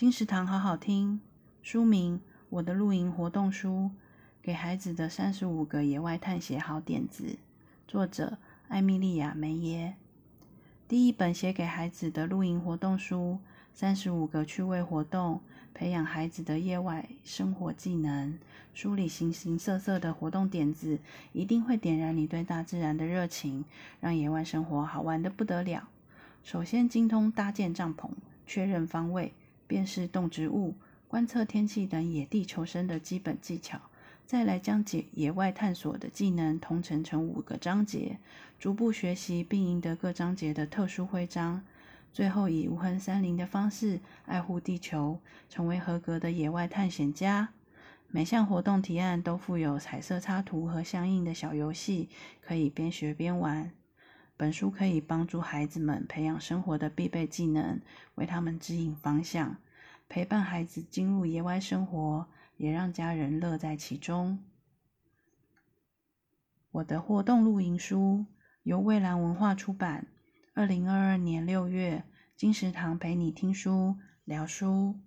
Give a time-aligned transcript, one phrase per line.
[0.00, 1.20] 金石堂好好听，
[1.60, 2.16] 书名
[2.48, 3.68] 《我的露营活动书》，
[4.40, 7.36] 给孩子的三十五个野外探险好点子，
[7.86, 9.96] 作者艾米莉亚梅耶。
[10.88, 13.40] 第一本写给孩子的露营活动书，
[13.74, 15.42] 三十五个趣味活动，
[15.74, 18.38] 培养孩子的野外生活技能。
[18.72, 20.98] 书里形形色色的活动点子，
[21.34, 23.66] 一定会点燃你对大自然的热情，
[24.00, 25.90] 让野外生活好玩的不得了。
[26.42, 28.08] 首先，精通搭建帐篷、
[28.46, 29.34] 确认方位。
[29.70, 30.74] 辨识动植物、
[31.06, 33.80] 观测天气等野地求生的基本技巧，
[34.26, 38.18] 再来将解野外探索的技能统整成五个章节，
[38.58, 41.62] 逐步学习并赢得各章节的特殊徽章，
[42.12, 47.50] 最后以无痕山林的方式爱护地球，成为合格的野外探险家。
[48.08, 52.08] 每项活动提案都附有彩色插图和相应的小游戏，
[52.40, 53.70] 可以边学边玩。
[54.40, 57.78] 本书可以帮助孩子们培养生活的必备技能，
[58.14, 59.58] 为他们指引方向，
[60.08, 64.42] 陪伴孩子进入野外生活，也让家人乐在其中。
[66.70, 68.24] 我的活动露营书
[68.62, 70.06] 由蔚蓝文化出版，
[70.54, 72.04] 二零二二年六月，
[72.34, 74.98] 金石堂陪你听书聊书。